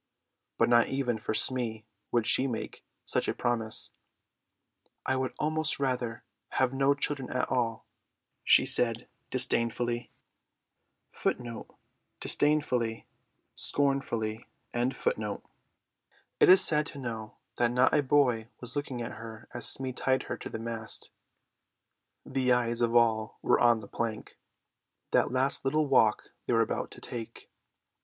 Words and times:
But 0.57 0.67
not 0.67 0.87
even 0.87 1.19
for 1.19 1.35
Smee 1.35 1.85
would 2.11 2.25
she 2.25 2.47
make 2.47 2.83
such 3.05 3.27
a 3.27 3.35
promise. 3.35 3.91
"I 5.05 5.15
would 5.15 5.35
almost 5.37 5.79
rather 5.79 6.23
have 6.53 6.73
no 6.73 6.95
children 6.95 7.29
at 7.29 7.49
all," 7.51 7.85
she 8.43 8.65
said 8.65 9.07
disdainfully. 9.29 10.09
It 11.13 11.69
is 16.39 16.65
sad 16.65 16.85
to 16.87 16.99
know 16.99 17.37
that 17.57 17.71
not 17.71 17.93
a 17.93 18.01
boy 18.01 18.47
was 18.59 18.75
looking 18.75 19.01
at 19.03 19.11
her 19.11 19.47
as 19.53 19.69
Smee 19.69 19.93
tied 19.93 20.23
her 20.23 20.37
to 20.37 20.49
the 20.49 20.57
mast; 20.59 21.11
the 22.25 22.51
eyes 22.51 22.81
of 22.81 22.95
all 22.95 23.37
were 23.43 23.59
on 23.59 23.81
the 23.81 23.87
plank: 23.87 24.35
that 25.11 25.31
last 25.31 25.63
little 25.63 25.87
walk 25.87 26.31
they 26.47 26.53
were 26.53 26.61
about 26.61 26.89
to 26.89 27.01
take. 27.01 27.51